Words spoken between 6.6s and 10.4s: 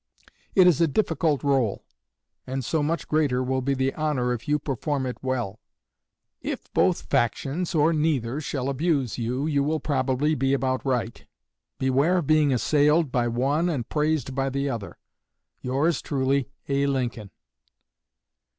both factions, or neither, shall abuse you, you will probably